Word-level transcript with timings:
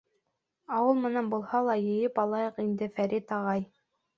—Ауыл 0.77 0.95
менән 1.03 1.29
булһа 1.35 1.61
ла 1.69 1.77
йыйып 1.83 2.17
алайыҡ 2.25 2.59
инде, 2.67 2.91
Фәрит 2.99 3.37
ағай. 3.41 3.67